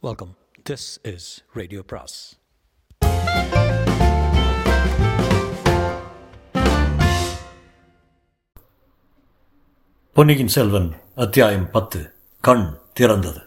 Welcome 0.00 0.36
this 0.70 1.12
is 1.14 1.44
radio 1.52 1.82
பிராஸ் 1.92 2.38
பொன்னியின் 10.14 10.48
செல்வன் 10.48 10.92
அத்தியாயம் 11.14 11.70
பத்து. 11.70 12.12
கண் 12.40 12.78
திறந்தது. 13.00 13.42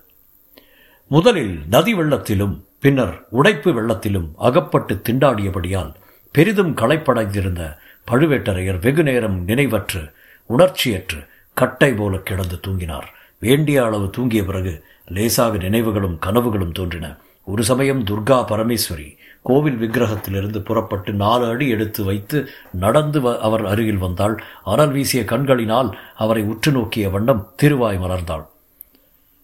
முதலில் 1.07 1.67
நதி 1.67 1.93
வெள்ளத்திலும் 1.93 2.65
பின்னர் 2.79 3.25
உடைப்பு 3.29 3.71
வெள்ளத்திலும் 3.71 4.31
அகப்பட்டு 4.35 4.95
திண்டாடியபடியால் 4.95 5.93
பெரிதும் 6.31 6.75
களைப்படைந்திருந்த 6.75 7.77
பழுவேட்டரையர் 8.11 8.81
வெகு 8.81 9.03
நேரம் 9.03 9.47
நினைவற்று 9.47 10.13
உணர்ச்சியற்று 10.49 11.27
கட்டை 11.53 11.93
போல 11.93 12.17
கிடந்து 12.17 12.59
தூங்கினார். 12.67 13.07
வேண்டிய 13.39 13.83
அளவு 13.83 14.09
தூங்கிய 14.09 14.45
பிறகு 14.45 14.85
லேசாக 15.13 15.57
நினைவுகளும் 15.57 16.19
கனவுகளும் 16.25 16.71
தோன்றின. 16.71 17.15
ஒரு 17.43 17.63
சமயம் 17.63 18.03
துர்கா 18.03 18.45
பரமேஸ்வரி 18.45 19.17
கோவில் 19.41 19.77
விக்கிரகத்திலிருந்து 19.81 20.59
புறப்பட்டு 20.59 21.13
நாலு 21.13 21.45
அடி 21.45 21.69
எடுத்து 21.69 22.03
வைத்து 22.03 22.47
நடந்து 22.71 23.21
வ- 23.21 23.37
அவர் 23.37 23.65
அருகில் 23.65 23.97
வந்தாள். 23.97 24.43
அனல் 24.63 24.91
வீசிய 24.91 25.25
கண்களினால் 25.25 25.97
அவரை 26.15 26.43
உற்று 26.43 26.71
நோக்கிய 26.71 27.09
வண்ணம் 27.09 27.53
திருவாய் 27.55 27.97
மலர்ந்தாள். 27.97 28.45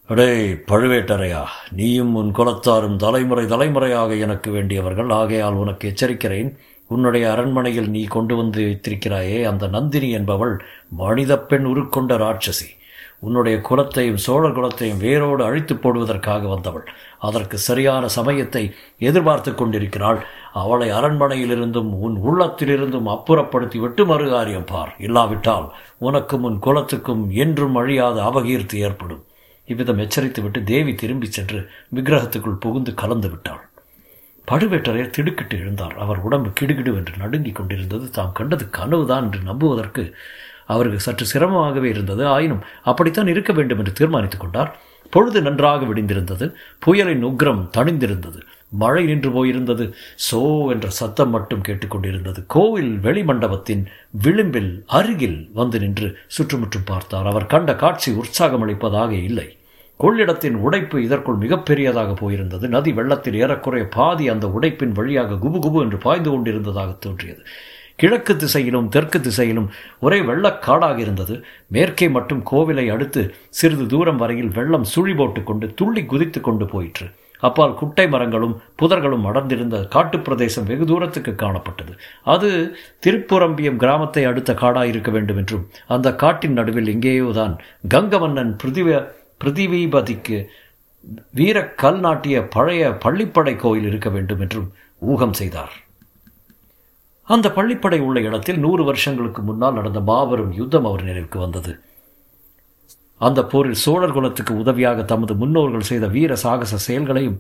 அடே 0.08 0.54
பழுவேட்டரையா 0.54 1.44
நீயும் 1.72 2.16
உன் 2.16 2.36
குலத்தாரும் 2.36 2.96
தலைமுறை 2.96 3.46
தலைமுறையாக 3.46 4.16
எனக்கு 4.16 4.52
வேண்டியவர்கள். 4.52 5.10
ஆகையால் 5.10 5.54
உனக்கு 5.54 5.94
எச்சரிக்கிறேன். 5.96 6.56
உன்னுடைய 6.88 7.32
அரண்மனையில் 7.32 7.90
நீ 7.90 8.04
கொண்டு 8.04 8.36
வந்து 8.36 8.62
வைத்திருக்கிறாயே. 8.62 9.44
அந்த 9.44 9.68
நந்தினி 9.68 10.10
என்பவள் 10.10 10.64
மனித 10.90 11.40
பெண் 11.40 11.66
உருக்கொண்ட 11.66 12.18
ராட்சசி. 12.18 12.76
உன்னுடைய 13.20 13.62
குலத்தையும் 13.70 14.18
சோழர் 14.18 14.56
குலத்தையும் 14.58 14.98
வேரோடு 14.98 15.44
அழித்து 15.44 15.76
போடுவதற்காக 15.76 16.48
வந்தவள். 16.48 16.86
அதற்கு 17.20 17.58
சரியான 17.58 18.08
சமயத்தை 18.08 18.74
எதிர்பார்த்து 19.00 19.56
கொண்டிருக்கிறாள். 19.56 20.26
அவளை 20.54 20.90
அரண்மனையிலிருந்தும் 20.90 21.90
உன் 22.00 22.18
உள்ளத்திலிருந்தும் 22.24 23.08
அப்புறப்படுத்தி 23.08 23.78
விட்டு 23.78 24.06
மறுகாரியம் 24.06 24.66
பார். 24.66 24.96
இல்லாவிட்டால் 24.98 25.74
உனக்கும் 25.98 26.44
உன் 26.44 26.60
குலத்துக்கும் 26.60 27.30
என்றும் 27.30 27.76
அழியாத 27.76 28.22
அபகீர்த்தி 28.22 28.76
ஏற்படும். 28.76 29.24
இவ்விதம் 29.66 29.98
எச்சரித்துவிட்டு 29.98 30.64
தேவி 30.64 30.96
திரும்பிச் 30.96 31.32
சென்று 31.32 31.70
விக்கிரகத்துக்குள் 31.96 32.62
புகுந்து 32.66 32.94
கலந்து 32.94 33.30
விட்டாள். 33.30 33.64
பழுவேட்டரையர் 34.48 35.10
திடுக்கிட்டு 35.10 35.58
எழுந்தார். 35.58 35.96
அவர் 35.96 36.20
உடம்பு 36.20 36.50
கிடுகிடு 36.60 36.92
என்று 36.96 37.14
நடுங்கிக் 37.18 37.56
கொண்டிருந்தது 37.56 38.10
தாம் 38.10 38.32
கண்டது 38.32 38.66
கனவுதான் 38.78 39.24
என்று 39.24 39.40
நம்புவதற்கு 39.40 40.16
அவருக்கு 40.68 41.00
சற்று 41.00 41.26
சிரமமாகவே 41.26 41.84
இருந்தது. 41.84 42.28
ஆயினும் 42.28 42.64
அப்படித்தான் 42.84 43.28
இருக்க 43.28 43.54
வேண்டும் 43.54 43.78
என்று 43.78 43.92
தீர்மானித்துக் 43.92 44.40
கொண்டார். 44.40 44.80
பொழுது 45.10 45.42
நன்றாக 45.42 45.86
விடிந்திருந்தது. 45.86 46.54
புயலின் 46.80 47.26
உக்ரம் 47.26 47.68
தணிந்திருந்தது. 47.78 48.40
மழை 48.70 49.06
நின்று 49.06 49.30
போயிருந்தது. 49.30 49.94
சோ 50.32 50.70
என்ற 50.70 50.90
சத்தம் 50.90 51.30
மட்டும் 51.30 51.62
கேட்டுக்கொண்டிருந்தது. 51.68 52.44
கோவில் 52.48 53.00
வெளிமண்டபத்தின் 53.04 53.86
விளிம்பில் 54.12 54.84
அருகில் 54.88 55.50
வந்து 55.54 55.80
நின்று 55.80 56.18
சுற்றுமுற்றும் 56.28 56.84
பார்த்தார். 56.86 57.26
அவர் 57.26 57.46
கண்ட 57.46 57.76
காட்சி 57.76 58.12
உற்சாகமளிப்பதாக 58.12 59.12
இல்லை. 59.24 59.58
கொள்ளிடத்தின் 60.00 60.54
உடைப்பு 60.54 61.04
இதற்குள் 61.04 61.38
மிகப்பெரியதாக 61.38 62.12
போயிருந்தது. 62.14 62.68
நதி 62.68 62.94
வெள்ளத்தில் 62.94 63.34
ஏறக்குறைய 63.34 63.88
பாதி 63.88 64.30
அந்த 64.30 64.48
உடைப்பின் 64.48 64.92
வழியாக 64.92 65.34
குபு 65.34 65.60
குபு 65.62 65.80
என்று 65.82 65.98
பாய்ந்து 65.98 66.30
கொண்டிருந்ததாக 66.30 66.92
தோன்றியது. 67.00 67.44
கிழக்கு 67.98 68.36
திசையிலும் 68.36 68.90
தெற்கு 68.90 69.22
திசையிலும் 69.22 69.70
ஒரே 70.00 70.20
வெள்ளக்காடாக 70.20 70.98
இருந்தது. 70.98 71.46
மேற்கே 71.68 72.10
மட்டும் 72.10 72.44
கோவிலை 72.52 72.92
அடுத்து 72.92 73.36
சிறிது 73.50 73.86
தூரம் 73.86 74.18
வரையில் 74.18 74.48
வெள்ளம் 74.48 74.84
சுழி 74.84 75.14
போட்டு 75.14 75.44
கொண்டு 75.44 75.74
துள்ளி 75.74 76.06
குதித்து 76.06 76.42
கொண்டு 76.42 76.66
போயிற்று. 76.66 77.08
அப்பால் 77.40 77.74
குட்டை 77.74 78.08
மரங்களும் 78.08 78.62
புதர்களும் 78.82 79.26
அடர்ந்திருந்த 79.26 79.86
காட்டுப் 79.86 80.24
பிரதேசம் 80.24 80.64
வெகு 80.64 80.86
தூரத்துக்கு 80.86 81.32
காணப்பட்டது. 81.32 81.98
அது 82.24 82.76
திருப்புரம்பியம் 83.06 83.76
கிராமத்தை 83.76 84.24
அடுத்த 84.24 84.54
காடாயிருக்க 84.54 85.12
வேண்டும் 85.12 85.38
என்றும் 85.38 85.68
அந்த 85.88 86.16
காட்டின் 86.16 86.54
நடுவில் 86.54 86.98
எங்கேயோதான் 86.98 87.58
கங்கவன்னன் 87.94 88.20
மன்னன் 88.20 88.56
பிருதிவ 89.38 89.92
வீர 91.32 91.66
கல் 91.66 92.00
நாட்டிய 92.00 92.48
பழைய 92.48 92.90
பள்ளிப்படை 92.90 93.56
கோயில் 93.56 93.86
இருக்க 93.86 94.10
வேண்டும் 94.10 94.40
என்றும் 94.40 94.72
ஊகம் 95.00 95.34
செய்தார். 95.34 95.87
அந்த 97.28 97.48
பள்ளிப்படை 97.56 98.00
உள்ள 98.00 98.20
இடத்தில் 98.22 98.60
நூறு 98.60 98.84
வருஷங்களுக்கு 98.84 99.42
முன்னால் 99.42 99.74
நடந்த 99.74 100.00
மாபெரும் 100.00 100.54
யுத்தம் 100.54 100.86
அவர் 100.86 101.04
நினைவுக்கு 101.04 101.40
வந்தது. 101.40 101.80
அந்த 103.18 103.46
போரில் 103.46 103.82
சோழர் 103.84 104.12
குலத்துக்கு 104.12 104.58
உதவியாக 104.58 105.04
தமது 105.04 105.36
முன்னோர்கள் 105.36 105.90
செய்த 105.92 106.08
வீர 106.08 106.36
சாகச 106.36 106.78
செயல்களையும் 106.78 107.38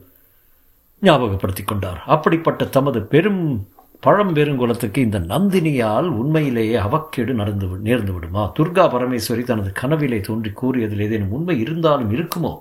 ஞாபகப்படுத்திக் 1.01 1.67
கொண்டார். 1.67 2.03
அப்படிப்பட்ட 2.05 2.65
தமது 2.65 3.01
பெரும் 3.01 3.67
பழம்பெருங்குலத்துக்கு 4.05 4.97
இந்த 4.97 5.19
நந்தினியால் 5.19 6.07
உண்மையிலேயே 6.07 6.75
அவக்கேடு 6.75 7.33
நடந்து 7.33 7.67
நேர்ந்து 7.67 8.13
விடுமா? 8.13 8.51
துர்கா 8.59 8.85
பரமேஸ்வரி 8.95 9.43
தனது 9.43 9.71
கனவிலே 9.81 10.19
தோன்றி 10.21 10.49
கூறியதில் 10.49 10.99
ஏதேனும் 10.99 11.31
உண்மை 11.31 11.59
இருந்தாலும் 11.59 12.11
இருக்குமோ? 12.11 12.53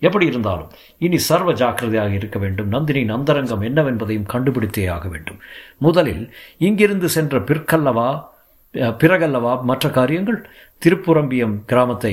எப்படி 0.00 0.26
இருந்தாலும் 0.26 0.70
இனி 0.98 1.18
சர்வ 1.18 1.52
ஜாக்கிரதையாக 1.52 2.12
இருக்க 2.14 2.38
வேண்டும். 2.38 2.72
நந்தினியின் 2.72 3.14
அந்தரங்கம் 3.16 3.62
என்னவென்பதையும் 3.62 4.30
கண்டுபிடித்தே 4.34 4.86
ஆக 4.86 5.08
வேண்டும். 5.08 5.38
முதலில் 5.78 6.34
இங்கிருந்து 6.58 7.08
சென்ற 7.08 7.38
பிற்கல்லவா 7.38 8.08
பிறகல்லவா 8.74 9.62
மற்ற 9.62 9.90
காரியங்கள்? 9.90 10.40
திருப்புரம்பியம் 10.84 11.56
கிராமத்தை 11.66 12.12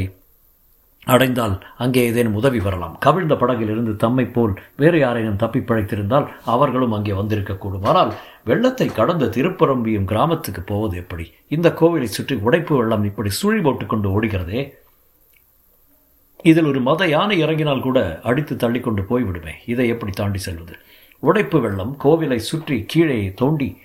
அடைந்தால் 1.04 1.54
அங்கே 1.78 2.02
ஏதேனும் 2.06 2.34
உதவி 2.34 2.60
வரலாம். 2.60 2.98
கவிழ்ந்த 3.00 3.36
படகிலிருந்து 3.36 3.96
தம்மைப் 3.96 4.34
போல் 4.34 4.54
வேறு 4.76 5.00
யாரேனும் 5.00 5.36
தப்பி 5.36 5.60
பிழைத்திருந்தால் 5.60 6.28
அவர்களும் 6.46 6.92
அங்கே 6.92 7.12
வந்திருக்கக்கூடும். 7.12 7.86
ஆனால் 7.92 8.12
வெள்ளத்தை 8.44 8.88
கடந்த 8.88 9.26
திருப்புரம்பியும் 9.26 10.04
கிராமத்துக்கு 10.04 10.62
போவது 10.62 10.98
எப்படி? 10.98 11.32
இந்த 11.48 11.70
கோவிலை 11.80 12.10
சுற்றி 12.18 12.36
உடைப்பு 12.36 12.76
வெள்ளம் 12.78 13.04
இப்படி 13.04 13.30
சுழி 13.30 13.62
போட்டுக்கொண்டு 13.62 14.10
ஓடுகிறதே? 14.16 14.62
இதில் 16.44 16.66
ஒரு 16.66 16.80
மத 16.80 17.08
யானை 17.08 17.44
இறங்கினால் 17.44 17.80
கூட 17.80 18.20
அடித்து 18.24 18.56
தள்ளிக்கொண்டு 18.56 19.02
போய்விடுமே. 19.02 19.54
இதை 19.66 19.88
எப்படி 19.88 20.12
தாண்டி 20.12 20.38
செல்வது? 20.38 20.76
உடைப்பு 21.20 21.62
வெள்ளம் 21.62 21.98
கோவிலை 22.04 22.36
சுற்றி 22.36 22.84
கீழே 22.88 23.34
தோண்டி 23.36 23.78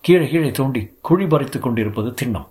கீழே 0.00 0.28
கீழே 0.28 0.50
தோண்டி 0.50 0.90
குழி 1.00 1.26
பறித்து 1.26 1.58
கொண்டிருப்பது 1.60 2.14
திண்ணம். 2.20 2.48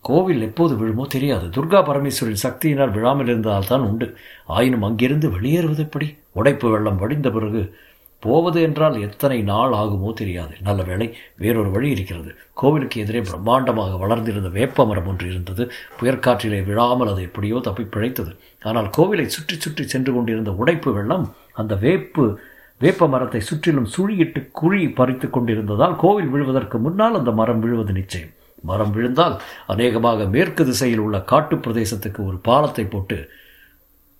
கோவில் 0.00 0.42
எப்போது 0.42 0.74
விழுமோ 0.76 1.06
தெரியாது. 1.06 1.46
துர்கா 1.46 1.80
பரமேஸ்வரின் 1.80 2.42
சக்தியினால் 2.42 2.90
விழாமல் 2.90 3.26
இருந்தால் 3.26 3.66
தான் 3.66 3.80
உண்டு. 3.80 4.16
ஆயினும் 4.46 4.82
அங்கிருந்து 4.82 5.30
வெளியேறுவது 5.30 5.82
எப்படி? 5.82 6.16
உடைப்பு 6.32 6.70
வெள்ளம் 6.70 6.96
வடிந்த 6.96 7.30
பிறகு 7.30 7.74
போவது 8.20 8.62
என்றால் 8.62 9.00
எத்தனை 9.00 9.42
நாள் 9.42 9.70
ஆகுமோ 9.70 10.12
தெரியாது. 10.12 10.54
நல்ல 10.62 10.82
வேளை 10.82 11.16
வேறொரு 11.36 11.70
வழி 11.70 11.90
இருக்கிறது. 11.90 12.34
கோவிலுக்கு 12.54 13.00
எதிரே 13.00 13.20
பிரம்மாண்டமாக 13.20 13.98
வளர்ந்திருந்த 13.98 14.48
வேப்ப 14.48 14.86
மரம் 14.86 15.06
ஒன்று 15.06 15.30
இருந்தது. 15.30 15.70
புயற்காற்றிலே 16.00 16.64
விழாமல் 16.64 17.08
அது 17.08 17.22
எப்படியோ 17.22 17.58
தப்பி 17.62 17.84
பிழைத்தது. 17.84 18.36
ஆனால் 18.62 18.90
கோவிலை 18.96 19.26
சுற்றி 19.26 19.56
சுற்றி 19.58 19.86
சென்று 19.86 20.12
கொண்டிருந்த 20.12 20.52
உடைப்பு 20.52 20.92
வெள்ளம் 20.92 21.34
அந்த 21.52 21.74
வேப்பு 21.74 22.38
வேப்ப 22.78 23.08
மரத்தை 23.08 23.40
சுற்றிலும் 23.40 23.88
சுழியிட்டு 23.96 24.48
குழி 24.50 24.88
பறித்து 24.88 25.30
கொண்டிருந்ததால் 25.30 25.96
கோவில் 25.96 26.28
விழுவதற்கு 26.28 26.78
முன்னால் 26.78 27.14
அந்த 27.14 27.30
மரம் 27.30 27.60
விழுவது 27.60 27.92
நிச்சயம். 27.92 28.28
மரம் 28.62 28.90
விழுந்தால் 28.90 29.40
அநேகமாக 29.66 30.24
மேற்கு 30.24 30.64
திசையில் 30.64 30.98
உள்ள 30.98 31.20
காட்டுப் 31.20 31.68
பிரதேசத்துக்கு 31.68 32.26
ஒரு 32.26 32.36
பாலத்தை 32.36 32.84
போட்டு 32.84 33.28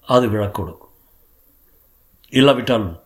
அது 0.06 0.28
விழக்கூடும். 0.28 0.78
இல்லாவிட்டால் 2.28 3.00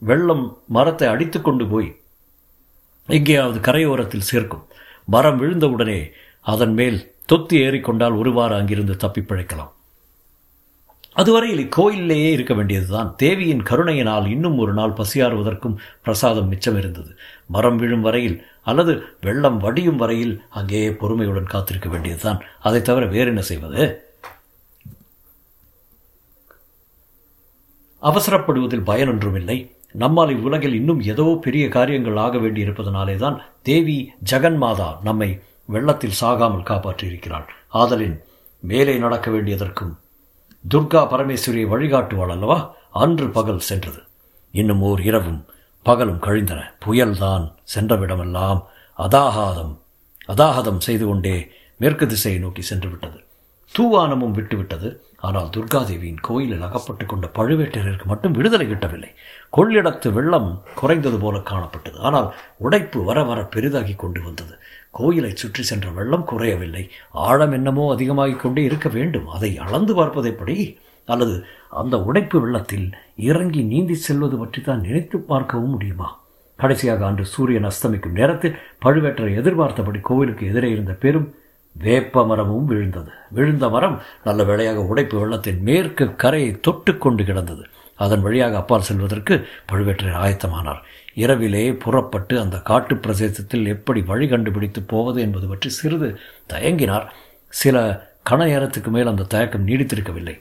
வெள்ளம் 0.00 0.62
மரத்தை 0.68 1.08
அடித்து 1.08 1.42
கொண்டு 1.42 1.66
போய் 1.66 2.00
எங்கேயாவது 3.06 3.58
கரையோரத்தில் 3.60 4.28
சேர்க்கும். 4.30 4.66
மரம் 5.04 5.40
விழுந்தவுடனே 5.42 6.10
அதன் 6.40 6.72
மேல் 6.72 7.14
தொத்தி 7.32 7.56
ஏறிக்கொண்டால் 7.66 8.18
ஒருவாறு 8.18 8.54
அங்கிருந்து 8.54 8.96
தப்பி 8.96 9.20
பிழைக்கலாம். 9.20 9.72
அதுவரையில் 11.12 11.68
இக்கோயிலேயே 11.68 12.30
இருக்க 12.30 12.54
வேண்டியதுதான். 12.54 13.14
தேவியின் 13.16 13.62
கருணையினால் 13.62 14.26
இன்னும் 14.26 14.58
ஒரு 14.58 14.72
நாள் 14.72 14.92
பசியாறுவதற்கும் 14.92 15.76
பிரசாதம் 16.02 16.48
மிச்சம் 16.48 16.78
இருந்தது. 16.78 17.18
மரம் 17.46 17.76
விழும் 17.76 18.00
வரையில் 18.00 18.46
அல்லது 18.62 19.02
வெள்ளம் 19.20 19.58
வடியும் 19.58 19.96
வரையில் 19.96 20.42
அங்கேயே 20.50 20.90
பொறுமையுடன் 20.90 21.52
காத்திருக்க 21.54 21.88
வேண்டியதுதான். 21.88 22.40
அதை 22.60 22.82
தவிர 22.82 23.06
வேறு 23.06 23.26
என்ன 23.26 23.40
செய்வது? 23.40 24.04
அவசரப்படுவதில் 28.02 28.84
பயன் 28.84 29.08
ஒன்றுமில்லை 29.08 29.74
நம்மால் 29.94 30.30
இவ்வுலகில் 30.30 30.74
இன்னும் 30.74 31.00
ஏதோ 31.00 31.38
பெரிய 31.40 31.68
காரியங்கள் 31.68 32.16
ஆக 32.16 32.38
வேண்டியிருப்பதனாலே 32.38 33.16
தான் 33.16 33.42
தேவி 33.62 34.12
ஜெகன்மாதா 34.30 34.96
நம்மை 35.02 35.40
வெள்ளத்தில் 35.66 36.18
சாகாமல் 36.20 36.68
காப்பாற்றியிருக்கிறாள். 36.70 37.46
ஆதலின் 37.68 38.22
மேலே 38.60 38.98
நடக்க 38.98 39.30
வேண்டியதற்கும் 39.30 39.92
துர்கா 40.74 41.02
பரமேஸ்வரியை 41.12 41.66
வழிகாட்டுவாள் 41.68 42.30
அல்லவா? 42.30 42.74
அன்று 42.90 43.28
பகல் 43.28 43.58
சென்றது. 43.58 44.00
இன்னும் 44.54 44.82
ஓர் 44.82 45.00
இரவும் 45.00 45.40
பகலும் 45.82 46.18
கழிந்தன. 46.18 46.60
புயல்தான் 46.84 47.44
சென்றவிடமெல்லாம் 47.74 48.60
அதாகாதம் 48.98 49.74
அதாகதம் 50.28 50.78
செய்து 50.78 51.06
கொண்டே 51.06 51.50
மேற்கு 51.76 52.06
திசையை 52.06 52.40
நோக்கி 52.40 52.62
சென்று 52.62 52.88
விட்டது 52.88 53.18
தூவானமும் 53.78 54.36
விட்டுவிட்டது. 54.38 54.88
ஆனால் 55.20 55.50
துர்காதேவியின் 55.56 56.20
கோயிலில் 56.20 56.62
அகப்பட்டு 56.62 57.06
கொண்ட 57.06 57.30
பழுவேட்டரருக்கு 57.38 58.04
மட்டும் 58.04 58.32
விடுதலை 58.32 58.66
கிட்டவில்லை. 58.66 59.10
கொள்ளிடத்து 59.56 60.12
வெள்ளம் 60.12 60.62
குறைந்தது 60.74 61.18
போல 61.18 61.38
காணப்பட்டது. 61.38 61.98
ஆனால் 61.98 62.34
உடைப்பு 62.58 63.04
வர 63.04 63.22
வர 63.22 63.42
பெரிதாகி 63.44 63.94
கொண்டு 63.94 64.22
வந்தது. 64.22 64.58
கோயிலை 64.90 65.32
சுற்றி 65.34 65.62
சென்ற 65.62 65.90
வெள்ளம் 65.90 66.24
குறையவில்லை. 66.24 66.90
ஆழம் 67.10 67.52
என்னமோ 67.52 67.92
அதிகமாகிக் 67.92 68.40
கொண்டே 68.40 68.64
இருக்க 68.64 68.88
வேண்டும். 68.88 69.28
அதை 69.28 69.58
அளந்து 69.58 69.94
பார்ப்பது 69.94 70.28
எப்படி 70.28 70.78
அல்லது 71.04 71.46
அந்த 71.70 72.02
உடைப்பு 72.02 72.40
வெள்ளத்தில் 72.40 72.94
இறங்கி 73.16 73.62
நீந்தி 73.62 73.94
செல்வது 73.94 74.36
பற்றி 74.38 74.60
தான் 74.62 74.80
நினைத்து 74.80 75.18
பார்க்கவும் 75.18 75.70
முடியுமா? 75.70 76.18
கடைசியாக 76.56 77.06
அன்று 77.06 77.24
சூரியன் 77.24 77.64
அஸ்தமிக்கும் 77.64 78.10
நேரத்தில் 78.10 78.58
பழுவேட்டரை 78.86 79.34
எதிர்பார்த்தபடி 79.36 80.00
கோவிலுக்கு 80.00 80.46
எதிரே 80.46 80.70
இருந்த 80.70 80.92
பெரும் 80.92 81.28
வேப்ப 81.72 82.26
மரமும் 82.26 82.64
விழுந்தது. 82.64 83.10
விழுந்த 83.30 83.68
மரம் 83.68 84.02
நல்ல 84.24 84.44
வேளையாக 84.44 84.84
உடைப்பு 84.84 85.18
வெள்ளத்தின் 85.18 85.60
மேற்கு 85.60 86.14
கரையை 86.14 86.60
தொட்டு 86.60 86.98
கொண்டு 86.98 87.24
கிடந்தது. 87.24 87.64
அதன் 87.96 88.20
வழியாக 88.20 88.56
அப்பால் 88.56 88.82
செல்வதற்கு 88.82 89.46
பழுவேற்றையர் 89.72 90.20
ஆயத்தமானார். 90.24 90.80
இரவிலே 91.14 91.72
புறப்பட்டு 91.72 92.40
அந்த 92.40 92.58
காட்டு 92.60 92.96
பிரதேசத்தில் 92.96 93.66
எப்படி 93.66 94.00
வழி 94.00 94.28
கண்டுபிடித்து 94.28 94.82
போவது 94.82 95.20
என்பது 95.20 95.46
பற்றி 95.46 95.68
சிறிது 95.68 96.18
தயங்கினார். 96.48 97.06
சில 97.48 98.08
கண 98.30 98.46
நேரத்துக்கு 98.46 98.90
மேல் 98.90 99.06
அந்த 99.06 99.22
தயக்கம் 99.22 99.66
நீடித்திருக்கவில்லை. 99.66 100.40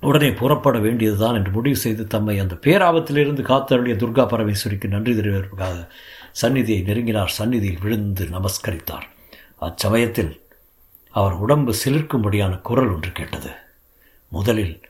உடனே 0.00 0.30
புறப்பட 0.30 0.78
வேண்டியதுதான் 0.78 1.34
என்று 1.34 1.50
முடிவு 1.50 1.76
செய்து 1.76 2.06
தம்மை 2.06 2.38
அந்த 2.38 2.54
பேராபத்திலிருந்து 2.54 3.42
காத்தருளிய 3.42 3.94
துர்கா 3.96 4.26
பரமேஸ்வரிக்கு 4.32 4.88
நன்றி 4.88 5.12
தெரிவிப்பதற்காக 5.12 5.88
சந்நிதியை 6.32 6.82
நெருங்கினார். 6.82 7.26
சந்நிதியில் 7.26 7.82
விழுந்து 7.82 8.24
நமஸ்கரித்தார். 8.24 9.06
அச்சமயத்தில் 9.62 10.40
அவர் 11.10 11.32
உடம்பு 11.32 11.74
சிலிர்க்கும்படியான 11.84 12.60
குரல் 12.60 12.90
ஒன்று 12.90 13.12
கேட்டது. 13.12 13.50
முதலில் 14.32 14.80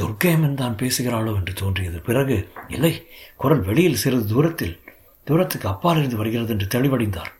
துர்க்கேமன் 0.00 0.54
தான் 0.54 0.76
பேசுகிறாளோ? 0.76 1.36
என்று 1.36 1.52
தோன்றியது. 1.52 2.00
பிறகு 2.00 2.48
இல்லை 2.68 3.06
குரல் 3.36 3.60
வெளியில் 3.60 3.94
சிறிது 3.94 4.26
தூரத்தில் 4.26 4.80
தூரத்துக்கு 5.24 5.68
அப்பால் 5.68 5.96
இருந்து 5.96 6.16
வருகிறது 6.16 6.58
என்று 6.58 6.78
தெளிவடைந்தார். 6.78 7.32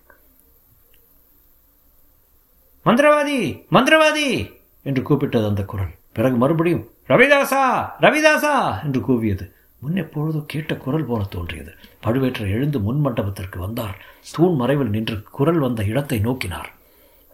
மந்திரவாதி 2.87 3.65
மந்திரவாதி! 3.71 4.55
என்று 4.83 5.03
கூப்பிட்டது 5.03 5.47
அந்த 5.47 5.65
குரல். 5.65 5.93
பிறகு 6.13 6.37
மறுபடியும் 6.37 6.89
ரவிதாசா 7.09 7.93
ரவிதாசா 8.01 8.83
என்று 8.83 9.01
கூவியது. 9.01 9.53
முன்னெப்பொழுதோ 9.83 10.47
கேட்ட 10.47 10.77
குரல் 10.77 11.05
போல 11.05 11.25
தோன்றியது. 11.25 11.73
பழுவேற்றை 12.07 12.51
எழுந்து 12.51 12.81
முன் 12.81 13.01
மண்டபத்திற்கு 13.01 13.59
வந்தார். 13.59 13.97
தூண் 14.33 14.55
மறைவில் 14.55 14.89
நின்று 14.89 15.23
குரல் 15.23 15.59
வந்த 15.59 15.85
இடத்தை 15.85 16.19
நோக்கினார். 16.19 16.71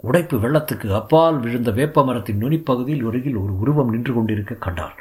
உடைப்பு 0.00 0.36
வெள்ளத்துக்கு 0.38 0.88
அப்பால் 0.94 1.38
விழுந்த 1.38 1.70
வேப்ப 1.70 2.04
மரத்தின் 2.04 2.40
நுனிப்பகுதியில் 2.42 3.04
ஒருகில் 3.04 3.36
ஒரு 3.36 3.52
உருவம் 3.58 3.90
நின்று 3.90 4.12
கொண்டிருக்க 4.14 4.54
கண்டார் 4.54 4.94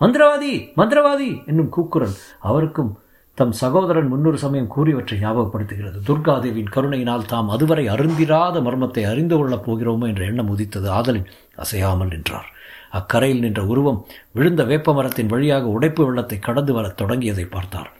மந்திரவாதி 0.00 0.52
மந்திரவாதி 0.76 1.28
என்னும் 1.46 1.68
கூக்குரல் 1.68 2.16
அவருக்கும் 2.40 2.92
தம் 3.38 3.52
சகோதரன் 3.52 4.08
முன்னொரு 4.08 4.38
சமயம் 4.38 4.70
கூறியவற்றை 4.74 5.16
ஞாபகப்படுத்துகிறது. 5.22 5.98
துர்காதேவியின் 6.06 6.70
கருணையினால் 6.70 7.26
தாம் 7.26 7.48
அதுவரை 7.48 7.84
அருந்திராத 7.88 8.60
மர்மத்தை 8.60 9.02
அறிந்து 9.10 9.36
கொள்ளப் 9.36 9.64
போகிறோமோ 9.66 10.06
என்ற 10.06 10.24
எண்ணம் 10.24 10.48
உதித்தது. 10.48 10.88
ஆதலின் 10.90 11.28
அசையாமல் 11.56 12.08
நின்றார். 12.08 12.48
அக்கரையில் 12.90 13.38
நின்ற 13.38 13.62
உருவம் 13.64 14.00
விழுந்த 14.32 14.64
வேப்ப 14.64 14.94
மரத்தின் 14.94 15.26
வழியாக 15.26 15.66
உடைப்பு 15.66 16.02
வெள்ளத்தை 16.04 16.38
கடந்து 16.38 16.72
வரத் 16.72 16.98
தொடங்கியதை 17.02 17.46
பார்த்தார். 17.50 17.90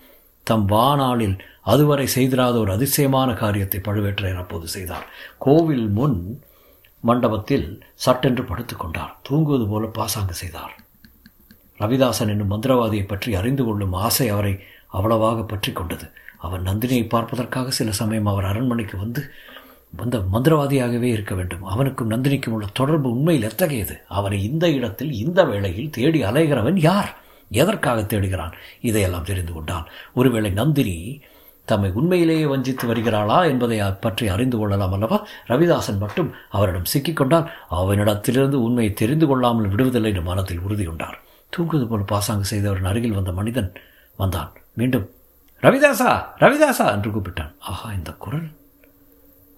தம் 0.47 0.67
வானாளில் 0.67 1.37
அதுவரை 1.63 2.07
செய்திராத 2.07 2.59
ஒரு 2.59 2.73
அதிசயமான 2.73 3.31
காரியத்தை 3.35 3.81
பழுவேற்றையர் 3.85 4.43
அப்போது 4.43 4.67
செய்தார். 4.67 5.07
கோவில் 5.39 5.89
முன் 5.89 6.19
மண்டபத்தில் 7.09 7.67
சட்டென்று 8.05 8.43
படுத்துக்கொண்டார் 8.43 9.15
தூங்குவது 9.23 9.67
போல 9.67 9.87
பாசாங்கு 9.99 10.35
செய்தார். 10.35 10.75
ரவிதாசன் 11.79 12.33
என்னும் 12.33 12.53
மந்திரவாதியை 12.53 13.05
பற்றி 13.09 13.31
அறிந்து 13.35 13.63
கொள்ளும் 13.65 13.97
ஆசை 14.07 14.29
அவரை 14.29 14.55
அவ்வளவாக 14.89 15.43
பற்றி 15.43 15.71
கொண்டது. 15.73 16.07
அவர் 16.39 16.63
நந்தினியை 16.63 17.05
பார்ப்பதற்காக 17.09 17.71
சில 17.71 17.91
சமயம் 18.01 18.31
அவர் 18.33 18.49
அரண்மனைக்கு 18.51 18.97
வந்து 18.99 19.23
வந்த 19.93 20.17
மந்திரவாதியாகவே 20.33 21.09
இருக்க 21.15 21.33
வேண்டும். 21.35 21.65
அவனுக்கும் 21.65 22.11
நந்தினிக்கும் 22.11 22.55
உள்ள 22.57 22.67
தொடர்பு 22.73 23.09
உண்மையில் 23.11 23.49
எத்தகையது? 23.51 23.95
அவனை 24.19 24.39
இந்த 24.51 24.67
இடத்தில் 24.71 25.13
இந்த 25.25 25.41
வேளையில் 25.45 25.91
தேடி 25.91 26.21
அலைகிறவன் 26.23 26.79
யார்? 26.89 27.11
எதற்காக 27.51 28.01
தேடுகிறான்? 28.03 28.55
இதையெல்லாம் 28.81 29.29
தெரிந்து 29.31 29.53
கொண்டான். 29.53 29.87
ஒருவேளை 30.15 30.51
நந்தினி 30.51 30.97
தம்மை 31.67 31.91
உண்மையிலேயே 31.91 32.47
வஞ்சித்து 32.47 32.85
வருகிறாளா 32.89 33.39
என்பதை 33.47 33.79
பற்றி 34.01 34.29
அறிந்து 34.29 34.57
கொள்ளலாம் 34.59 34.93
அல்லவா? 34.93 35.19
ரவிதாசன் 35.49 35.99
மட்டும் 35.99 36.31
அவரிடம் 36.51 36.91
சிக்கிக்கொண்டால் 36.93 37.49
அவனிடத்திலிருந்து 37.71 38.59
உண்மையை 38.69 38.93
தெரிந்து 38.93 39.27
கொள்ளாமல் 39.27 39.71
விடுவதில்லை 39.71 40.11
என்று 40.13 40.23
மனத்தில் 40.23 40.63
உறுதியுண்டார் 40.69 41.19
தூங்குவது 41.51 41.87
போல் 41.89 42.11
பாசாங்கு 42.13 42.47
செய்தவரின் 42.51 42.91
அருகில் 42.93 43.19
வந்த 43.19 43.33
மனிதன் 43.33 43.73
வந்தான். 44.17 44.53
மீண்டும் 44.73 45.07
ரவிதாசா 45.63 46.11
ரவிதாசா 46.41 46.87
என்று 46.93 47.11
கூப்பிட்டான். 47.11 47.53
ஆஹா 47.59 47.93
இந்த 47.93 48.13
குரல்? 48.25 48.47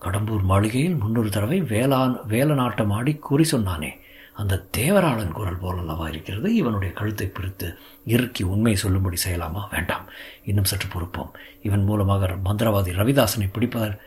கடம்பூர் 0.03 0.43
மாளிகையில் 0.43 0.95
முன்னொரு 0.95 1.31
தடவை 1.31 1.61
வேளாண் 1.61 2.17
வேலநாட்டம் 2.29 2.93
ஆடி 2.93 3.15
கூறி 3.15 3.45
சொன்னானே. 3.53 3.91
அந்த 4.39 4.67
தேவராளன் 4.77 5.33
குரல் 5.33 5.61
போலல்லவா 5.61 6.09
இருக்கிறது? 6.09 6.55
இவனுடைய 6.55 6.95
கழுத்தை 6.95 7.27
பிரித்து 7.27 7.79
இறுக்கி 8.05 8.43
உண்மை 8.43 8.77
சொல்லும்படி 8.77 9.17
செய்யலாமா? 9.29 9.63
வேண்டாம். 9.71 10.05
இன்னும் 10.45 10.65
சற்று 10.65 10.89
பொறுப்போம். 10.93 11.33
இவன் 11.63 11.85
மூலமாக 11.85 12.27
மந்திரவாதி 12.45 12.93
ரவிதாசனை 13.01 13.49
பிடிப்பதர் 13.53 13.99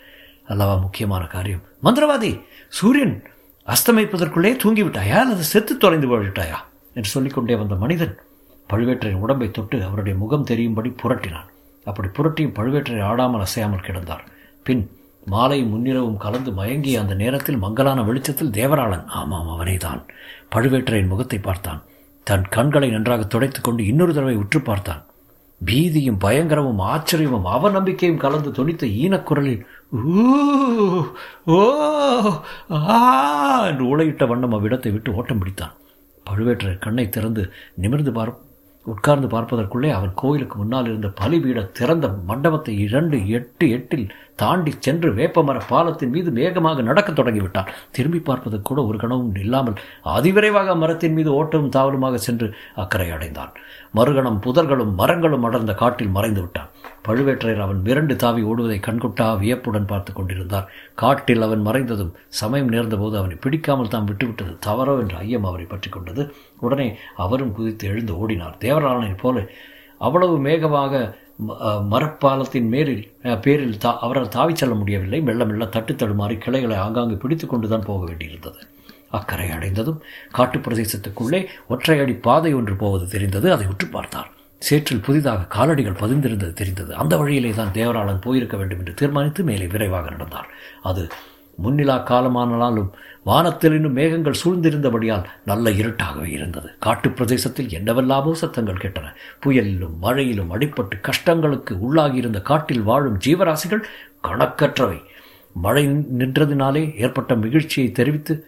அல்லவா 0.48 0.76
முக்கியமான 0.76 1.26
காரியம். 1.26 1.62
மந்திரவாதி 1.84 2.42
சூரியன் 2.70 3.24
அஸ்தமிப்பதற்குள்ளே 3.66 4.52
தூங்கிவிட்டாயா? 4.64 5.18
அல்லது 5.24 5.44
செத்து 5.44 5.78
தொலைந்து 5.78 6.08
போய்விட்டாயா? 6.08 6.60
என்று 6.94 7.10
சொல்லிக்கொண்டே 7.10 7.56
வந்த 7.56 7.76
மனிதன் 7.76 8.18
பழுவேற்றையின் 8.70 9.24
உடம்பை 9.26 9.52
தொட்டு 9.52 9.84
அவருடைய 9.84 10.18
முகம் 10.18 10.44
தெரியும்படி 10.44 10.96
புரட்டினான். 11.04 11.50
அப்படி 11.84 12.08
புரட்டியும் 12.08 12.56
பழுவேற்றை 12.56 13.02
ஆடாமல் 13.02 13.42
அசையாமல் 13.42 13.80
கிடந்தார். 13.80 14.26
பின் 14.64 14.92
மாலையும் 15.28 15.72
முன்னிரவும் 15.74 16.18
கலந்து 16.18 16.52
மயங்கிய 16.52 17.02
அந்த 17.02 17.14
நேரத்தில் 17.14 17.62
மங்கலான 17.64 18.04
வெளிச்சத்தில் 18.04 18.52
தேவராளன் 18.52 19.06
ஆமாம் 19.20 19.50
அவனே 19.50 19.78
தான் 19.78 20.02
பழுவேற்றையின் 20.56 21.08
முகத்தை 21.08 21.40
பார்த்தான். 21.40 21.82
தன் 22.28 22.46
கண்களை 22.50 22.90
நன்றாக 22.90 23.24
துடைத்து 23.26 23.62
கொண்டு 23.62 23.86
இன்னொரு 23.86 24.14
தடவை 24.14 24.36
உற்று 24.36 24.60
பார்த்தான். 24.62 25.02
பீதியும் 25.62 26.20
பயங்கரமும் 26.22 26.82
ஆச்சரியமும் 26.84 27.48
அவநம்பிக்கையும் 27.48 28.18
கலந்து 28.18 28.52
துணித்த 28.52 28.86
ஈனக்குரலில் 29.04 29.62
ஓ 31.52 31.60
ஆ 32.94 33.00
என்று 33.68 33.86
உலையிட்ட 33.94 34.26
வண்ணம் 34.28 34.56
அவ்விடத்தை 34.58 34.92
விட்டு 34.92 35.16
ஓட்டம் 35.16 35.42
பிடித்தான். 35.42 35.76
பழுவேற்றர் 36.26 36.78
கண்ணை 36.78 37.10
திறந்து 37.10 37.44
நிமிர்ந்து 37.76 38.12
பார் 38.12 38.34
உட்கார்ந்து 38.88 39.28
பார்ப்பதற்குள்ளே 39.28 39.90
அவன் 39.90 40.14
கோயிலுக்கு 40.16 40.56
முன்னால் 40.58 40.86
இருந்த 40.86 41.08
பலிபீட 41.20 41.60
திறந்த 41.80 42.08
மண்டபத்தை 42.30 42.74
இரண்டு 42.78 43.28
எட்டு 43.28 43.70
எட்டில் 43.70 44.08
தாண்டி 44.36 44.72
சென்று 44.80 45.14
வேப்பமர 45.14 45.58
பாலத்தின் 45.70 46.10
மீது 46.10 46.32
வேகமாக 46.32 46.82
நடக்கத் 46.82 47.20
தொடங்கிவிட்டான். 47.20 47.72
திரும்பி 47.92 48.20
பார்ப்பதற்கு 48.20 48.68
கூட 48.70 48.84
ஒரு 48.84 48.98
கணமும் 48.98 49.36
இல்லாமல் 49.36 49.78
அதிவிரைவாக 50.06 50.76
மரத்தின் 50.76 51.14
மீது 51.14 51.32
ஓட்டமும் 51.34 51.70
தாவலுமாக 51.70 52.18
சென்று 52.18 52.48
அக்கறை 52.76 53.12
அடைந்தான். 53.12 53.52
மறுகணம் 53.96 54.40
புதர்களும் 54.46 54.94
மரங்களும் 54.96 55.44
அடர்ந்த 55.44 55.74
காட்டில் 55.74 56.16
மறைந்து 56.18 56.42
விட்டான். 56.42 56.70
பழுவேற்றையர் 57.08 57.64
அவன் 57.66 57.82
விரண்டு 57.82 58.16
தாவி 58.16 58.42
ஓடுவதை 58.44 58.80
கண்கொட்டா 58.88 59.28
வியப்புடன் 59.40 59.86
பார்த்து 59.86 60.14
கொண்டிருந்தார். 60.14 60.70
காட்டில் 60.94 61.42
அவன் 61.42 61.66
மறைந்ததும் 61.66 62.14
சமயம் 62.28 62.68
நேர்ந்தபோது 62.68 63.18
அவனை 63.18 63.36
பிடிக்காமல் 63.36 63.88
தாம் 63.88 64.10
விட்டுவிட்டது 64.10 64.54
தவறோ 64.68 65.00
என்ற 65.00 65.18
ஐயம் 65.18 65.44
அவரை 65.44 65.66
பற்றி 65.66 65.90
கொண்டது. 65.90 66.34
உடனே 66.60 66.88
அவரும் 67.16 67.52
குதித்து 67.52 67.88
எழுந்து 67.88 68.16
ஓடினார். 68.18 68.58
தேவராளனைப் 68.60 69.22
போல 69.22 69.48
அவ்வளவு 69.98 70.36
மேகமாக 70.40 70.94
மரப்பாலத்தின் 71.92 72.68
மேலில் 72.68 73.14
பேரில் 73.42 73.78
தா 73.78 74.00
அவரால் 74.00 74.28
தாவிச் 74.28 74.56
செல்ல 74.56 74.76
முடியவில்லை. 74.76 75.22
மெல்ல 75.22 75.46
மெல்ல 75.46 75.66
தட்டு 75.66 75.94
தடுமாறி 75.94 76.38
கிளைகளை 76.38 76.76
ஆங்காங்கு 76.76 77.18
பிடித்து 77.18 77.48
கொண்டுதான் 77.48 77.86
போக 77.86 78.12
வேண்டியிருந்தது. 78.12 78.56
அக்கறை 79.10 79.50
அடைந்ததும் 79.50 80.02
காட்டுப் 80.32 80.68
பிரதேசத்துக்குள்ளே 80.68 81.46
ஒற்றையடி 81.70 82.22
பாதை 82.22 82.54
ஒன்று 82.54 82.76
போவது 82.76 83.08
தெரிந்தது. 83.08 83.52
அதை 83.52 83.68
உற்று 83.68 83.88
பார்த்தார். 83.88 84.32
சேற்றில் 84.60 85.02
புதிதாக 85.02 85.46
காலடிகள் 85.48 85.96
பதிந்திருந்தது 85.96 86.54
தெரிந்தது. 86.54 86.96
அந்த 86.96 87.18
வழியிலே 87.18 87.50
தான் 87.50 87.72
தேவராளன் 87.74 88.22
போயிருக்க 88.22 88.58
வேண்டும் 88.58 88.80
என்று 88.80 88.94
தீர்மானித்து 88.94 89.44
மேலே 89.44 89.68
விரைவாக 89.68 90.10
நடந்தார். 90.10 90.50
அது 90.84 91.08
முன்னிலா 91.64 92.04
காலமானாலும் 92.04 92.90
வானத்தில் 93.24 93.74
இன்னும் 93.74 93.92
மேகங்கள் 93.92 94.34
சூழ்ந்திருந்தபடியால் 94.46 95.24
நல்ல 95.46 95.70
இருட்டாகவே 95.70 96.26
இருந்தது. 96.26 96.70
காட்டுப் 96.80 97.16
பிரதேசத்தில் 97.16 97.70
என்னவெல்லாமோ 97.70 98.34
சத்தங்கள் 98.34 98.76
கேட்டன. 98.76 99.06
புயலிலும் 99.40 99.98
மழையிலும் 100.02 100.58
அடிப்பட்டு 100.58 101.02
கஷ்டங்களுக்கு 101.02 101.78
உள்ளாகியிருந்த 101.92 102.42
காட்டில் 102.42 102.82
வாழும் 102.82 103.20
ஜீவராசிகள் 103.26 103.84
கணக்கற்றவை. 104.24 105.02
மழை 105.54 105.88
நின்றதினாலே 105.88 106.96
ஏற்பட்ட 106.96 107.36
மகிழ்ச்சியை 107.36 107.92
தெரிவித்து 107.92 108.46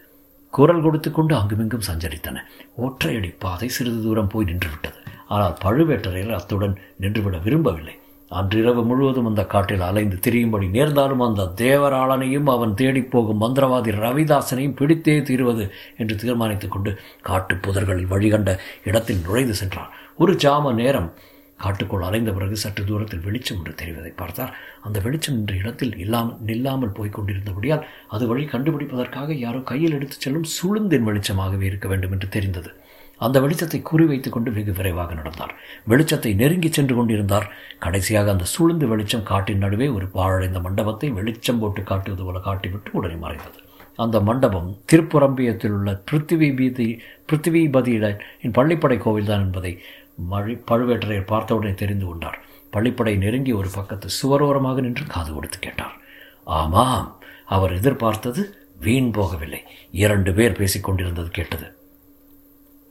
குரல் 0.50 0.82
கொடுத்து 0.82 1.10
கொண்டு 1.10 1.34
அங்குமிங்கும் 1.34 1.82
சஞ்சரித்தன. 1.92 2.36
ஒற்றையடி 2.82 3.34
பாதை 3.38 3.68
சிறிது 3.68 4.02
தூரம் 4.02 4.28
போய் 4.28 4.46
நின்றுவிட்டது. 4.46 5.06
ஆனால் 5.28 5.56
பழுவேட்டரையர் 5.64 6.34
அத்துடன் 6.34 6.78
நின்றுவிட 7.00 7.42
விரும்பவில்லை. 7.42 7.98
அன்றிரவு 8.34 8.82
முழுவதும் 8.84 9.26
அந்த 9.26 9.42
காட்டில் 9.44 9.80
அலைந்து 9.80 10.16
திரியும்படி 10.16 10.68
நேர்ந்தாலும் 10.68 11.20
அந்த 11.20 11.42
தேவராளனையும் 11.56 12.48
அவன் 12.50 12.74
தேடிப் 12.74 13.10
போகும் 13.10 13.40
மந்திரவாதி 13.40 13.92
ரவிதாசனையும் 14.04 14.76
பிடித்தே 14.76 15.14
தீருவது 15.20 15.66
என்று 15.98 16.16
தீர்மானித்துக் 16.16 16.70
கொண்டு 16.70 16.92
காட்டு 17.22 17.54
புதர்களில் 17.54 18.10
வழிகண்ட 18.10 18.58
இடத்தில் 18.84 19.22
நுழைந்து 19.26 19.54
சென்றான். 19.54 19.92
ஒரு 20.16 20.34
ஜாம 20.34 20.72
நேரம் 20.72 21.12
காட்டுக்குள் 21.56 22.02
அலைந்த 22.02 22.32
பிறகு 22.32 22.56
சற்று 22.56 22.84
தூரத்தில் 22.84 23.24
வெளிச்சம் 23.24 23.58
ஒன்று 23.58 23.72
தெரிவதை 23.72 24.12
பார்த்தார். 24.16 24.56
அந்த 24.82 25.00
வெளிச்சம் 25.00 25.34
என்ற 25.34 25.54
இடத்தில் 25.54 25.98
இல்லாமல் 25.98 26.36
நில்லாமல் 26.46 26.94
போய்க் 26.94 27.16
கொண்டிருந்தபடியால் 27.18 27.84
அது 28.08 28.26
வழி 28.26 28.44
கண்டுபிடிப்பதற்காக 28.44 29.32
யாரோ 29.38 29.58
கையில் 29.58 29.92
எடுத்துச் 29.92 30.20
செல்லும் 30.20 30.48
சுளுந்தின் 30.56 31.06
வெளிச்சமாகவே 31.08 31.62
இருக்க 31.62 31.88
வேண்டும் 31.88 32.12
என்று 32.12 32.28
தெரிந்தது. 32.28 32.72
அந்த 33.16 33.40
வெளிச்சத்தை 33.40 33.82
குறிவைத்துக் 33.92 34.30
கொண்டு 34.30 34.52
வெகு 34.52 34.72
விரைவாக 34.72 35.14
நடந்தார். 35.14 35.54
வெளிச்சத்தை 35.88 36.34
நெருங்கி 36.34 36.72
சென்று 36.72 36.96
கொண்டிருந்தார். 36.96 37.50
கடைசியாக 37.78 38.30
அந்த 38.30 38.44
சூழ்ந்து 38.44 38.86
வெளிச்சம் 38.86 39.22
காட்டின் 39.22 39.58
நடுவே 39.58 39.88
ஒரு 39.88 40.06
பாழடைந்த 40.06 40.60
மண்டபத்தை 40.60 41.10
வெளிச்சம் 41.10 41.58
போட்டு 41.58 41.82
காட்டுவது 41.82 42.24
போல 42.24 42.38
காட்டிவிட்டு 42.38 42.90
உடனே 42.92 43.14
மறைந்தது. 43.14 43.58
அந்த 43.96 44.20
மண்டபம் 44.20 44.78
திருப்புரம்பியத்தில் 44.92 45.70
உள்ள 45.70 46.02
பிருத்திவி 46.10 46.56
பீதி 46.56 47.00
பிருத்திவிபதியின் 47.32 48.16
பள்ளிப்படை 48.42 48.96
கோவில்தான் 48.98 49.44
என்பதை 49.46 49.80
மழை 50.16 50.62
பழுவேட்டரையர் 50.70 51.26
பார்த்தவுடனே 51.26 51.74
தெரிந்து 51.74 52.06
கொண்டார். 52.06 52.38
பள்ளிப்படை 52.72 53.16
நெருங்கி 53.16 53.52
ஒரு 53.52 53.68
பக்கத்து 53.74 54.08
சுவரோரமாக 54.22 54.80
நின்று 54.80 55.06
காது 55.06 55.32
கொடுத்து 55.32 55.58
கேட்டார். 55.58 55.96
ஆமாம் 56.44 57.20
அவர் 57.46 57.72
எதிர்பார்த்தது 57.72 58.56
வீண் 58.80 59.10
போகவில்லை. 59.14 59.60
இரண்டு 59.90 60.32
பேர் 60.32 60.52
பேசிக் 60.52 60.84
கொண்டிருந்தது 60.84 61.28
கேட்டது. 61.28 61.76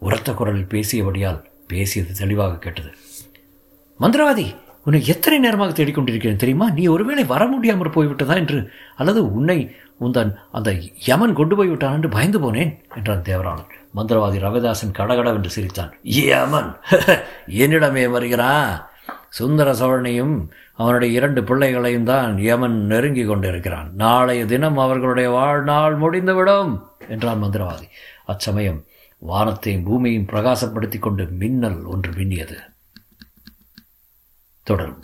உரத்த 0.03 0.33
குரலில் 0.33 0.71
பேசியபடியால் 0.71 1.39
பேசியது 1.67 2.11
தெளிவாக 2.13 2.57
கேட்டது. 2.57 2.91
மந்திரவாதி 3.99 4.45
உன்னை 4.85 4.99
எத்தனை 5.05 5.39
நேரமாக 5.39 5.71
தேடிக்கொண்டிருக்கிறேன் 5.73 6.41
தெரியுமா? 6.43 6.69
நீ 6.69 6.83
ஒருவேளை 6.87 7.23
வர 7.25 7.43
முடியாமல் 7.47 7.95
போய்விட்டதா 7.95 8.35
என்று 8.35 8.59
அல்லது 8.95 9.33
உன்னை 9.33 9.57
உந்தன் 10.01 10.31
அந்த 10.51 10.69
யமன் 11.05 11.33
கொண்டு 11.33 11.55
போய் 11.55 11.67
விட்டான் 11.67 11.93
என்று 11.93 12.09
பயந்து 12.09 12.39
போனேன் 12.39 12.71
என்றான் 12.95 13.21
தேவராளன். 13.21 13.69
மந்திரவாதி 13.95 14.39
ரவிதாசன் 14.45 14.97
கடகடவென்று 14.97 15.49
சிரித்தான். 15.49 15.91
யமன்? 16.17 16.71
என்னிடமே 17.63 18.03
வருகிறான் 18.09 18.73
சுந்தர 19.29 19.69
சோழனையும் 19.73 20.35
அவனுடைய 20.73 21.09
இரண்டு 21.17 21.41
பிள்ளைகளையும் 21.43 22.03
தான் 22.03 22.33
யமன் 22.37 22.77
நெருங்கி 22.85 23.23
கொண்டிருக்கிறான். 23.25 23.89
நாளைய 23.95 24.45
தினம் 24.45 24.77
அவர்களுடைய 24.77 25.29
வாழ்நாள் 25.29 25.95
முடிந்துவிடும் 25.95 26.73
என்றான் 27.09 27.43
மந்திரவாதி. 27.43 27.87
அச்சமயம் 28.25 28.81
வானத்தையும் 29.23 29.83
பூமியையும் 29.83 30.27
பிரகாசப்படுத்தி 30.27 30.99
கொண்டு 30.99 31.25
மின்னல் 31.25 31.83
ஒன்று 31.83 32.11
மின்னியது. 32.11 32.57
தொடரும். 34.63 35.03